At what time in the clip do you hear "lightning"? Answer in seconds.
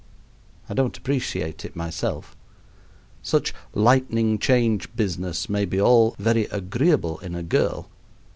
3.75-4.39